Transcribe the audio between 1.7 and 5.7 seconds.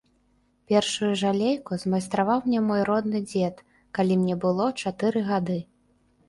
змайстраваў мне мой родны дзед, калі мне было чатыры гады.